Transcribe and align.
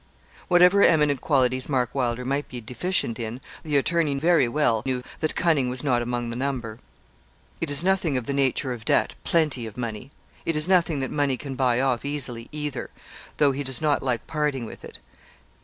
Whatever 0.47 0.81
eminent 0.81 1.21
qualities 1.21 1.69
Mark 1.69 1.93
Wylder 1.93 2.25
might 2.25 2.49
be 2.49 2.59
deficient 2.59 3.19
in, 3.19 3.39
the 3.61 3.77
attorney 3.77 4.15
very 4.15 4.47
well 4.47 4.81
knew 4.83 5.03
that 5.19 5.35
cunning 5.35 5.69
was 5.69 5.83
not 5.83 6.01
among 6.01 6.31
the 6.31 6.35
number. 6.35 6.79
'It 7.59 7.69
is 7.69 7.83
nothing 7.83 8.17
of 8.17 8.25
the 8.25 8.33
nature 8.33 8.73
of 8.73 8.83
debt 8.83 9.13
plenty 9.23 9.67
of 9.67 9.77
money. 9.77 10.09
It 10.43 10.55
is 10.55 10.67
nothing 10.67 11.01
that 11.01 11.11
money 11.11 11.37
can 11.37 11.53
buy 11.53 11.79
off 11.79 12.03
easily 12.03 12.49
either, 12.51 12.89
though 13.37 13.51
he 13.51 13.63
does 13.63 13.79
not 13.79 14.01
like 14.01 14.25
parting 14.25 14.65
with 14.65 14.83
it. 14.83 14.97